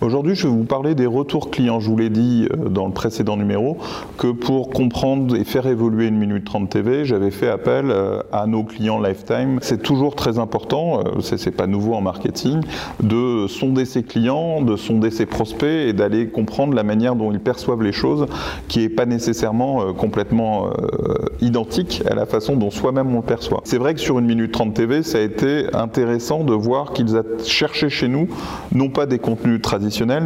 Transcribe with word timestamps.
Aujourd'hui, 0.00 0.36
je 0.36 0.46
vais 0.46 0.52
vous 0.52 0.64
parler 0.64 0.94
des 0.94 1.06
retours 1.06 1.50
clients. 1.50 1.80
Je 1.80 1.90
vous 1.90 1.96
l'ai 1.96 2.10
dit 2.10 2.46
euh, 2.52 2.68
dans 2.68 2.86
le 2.86 2.92
précédent 2.92 3.36
numéro 3.36 3.78
que 4.16 4.28
pour 4.28 4.70
comprendre 4.70 5.34
et 5.34 5.42
faire 5.42 5.66
évoluer 5.66 6.06
une 6.06 6.18
minute 6.18 6.44
30 6.44 6.70
TV, 6.70 7.04
j'avais 7.04 7.32
fait 7.32 7.48
appel 7.48 7.86
euh, 7.90 8.20
à 8.30 8.46
nos 8.46 8.62
clients 8.62 9.00
lifetime. 9.00 9.58
C'est 9.60 9.82
toujours 9.82 10.14
très 10.14 10.38
important, 10.38 11.00
euh, 11.00 11.20
c'est 11.20 11.50
pas 11.50 11.66
nouveau 11.66 11.94
en 11.94 12.00
marketing, 12.00 12.60
de 13.02 13.46
sonder 13.48 13.84
ses 13.84 14.04
clients, 14.04 14.62
de 14.62 14.76
sonder 14.76 15.10
ses 15.10 15.26
prospects 15.26 15.68
et 15.68 15.92
d'aller 15.92 16.28
comprendre 16.28 16.74
la 16.74 16.84
manière 16.84 17.16
dont 17.16 17.32
ils 17.32 17.40
perçoivent 17.40 17.82
les 17.82 17.92
choses, 17.92 18.26
qui 18.68 18.80
n'est 18.80 18.88
pas 18.88 19.06
nécessairement 19.06 19.92
complètement 19.94 20.70
identique 21.40 22.02
à 22.08 22.14
la 22.14 22.26
façon 22.26 22.56
dont 22.56 22.70
soi-même 22.70 23.12
on 23.12 23.16
le 23.16 23.22
perçoit. 23.22 23.60
C'est 23.64 23.78
vrai 23.78 23.94
que 23.94 24.00
sur 24.00 24.18
une 24.18 24.26
minute 24.26 24.52
30 24.52 24.74
TV, 24.74 25.02
ça 25.02 25.18
a 25.18 25.20
été 25.22 25.66
intéressant 25.74 26.44
de 26.44 26.52
voir 26.52 26.92
qu'ils 26.92 27.22
cherché 27.44 27.88
chez 27.88 28.08
nous 28.08 28.28
non 28.72 28.90
pas 28.90 29.06
des 29.06 29.18
contenus 29.18 29.60
traditionnels 29.62 29.77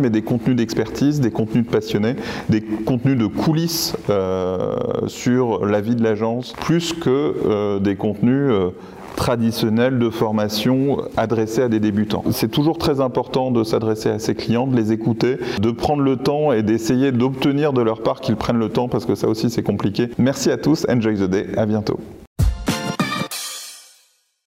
mais 0.00 0.10
des 0.10 0.22
contenus 0.22 0.56
d'expertise, 0.56 1.20
des 1.20 1.30
contenus 1.30 1.64
de 1.64 1.70
passionnés, 1.70 2.16
des 2.48 2.60
contenus 2.60 3.16
de 3.16 3.26
coulisses 3.26 3.96
euh, 4.08 4.76
sur 5.06 5.66
la 5.66 5.80
vie 5.80 5.96
de 5.96 6.02
l'agence, 6.02 6.52
plus 6.60 6.92
que 6.92 7.10
euh, 7.10 7.78
des 7.78 7.96
contenus 7.96 8.50
euh, 8.50 8.70
traditionnels 9.16 9.98
de 9.98 10.10
formation 10.10 11.02
adressés 11.16 11.62
à 11.62 11.68
des 11.68 11.80
débutants. 11.80 12.24
C'est 12.30 12.50
toujours 12.50 12.78
très 12.78 13.00
important 13.00 13.50
de 13.50 13.64
s'adresser 13.64 14.08
à 14.08 14.18
ses 14.18 14.34
clients, 14.34 14.66
de 14.66 14.76
les 14.76 14.92
écouter, 14.92 15.38
de 15.60 15.70
prendre 15.70 16.02
le 16.02 16.16
temps 16.16 16.52
et 16.52 16.62
d'essayer 16.62 17.12
d'obtenir 17.12 17.72
de 17.72 17.82
leur 17.82 18.02
part 18.02 18.20
qu'ils 18.20 18.36
prennent 18.36 18.58
le 18.58 18.68
temps 18.68 18.88
parce 18.88 19.04
que 19.04 19.14
ça 19.14 19.28
aussi 19.28 19.50
c'est 19.50 19.62
compliqué. 19.62 20.08
Merci 20.18 20.50
à 20.50 20.56
tous, 20.56 20.86
enjoy 20.88 21.16
the 21.16 21.24
day, 21.24 21.46
à 21.56 21.66
bientôt. 21.66 21.98